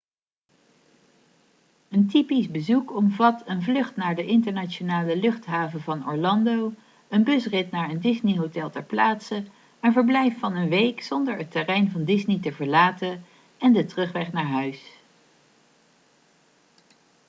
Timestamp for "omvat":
2.95-3.43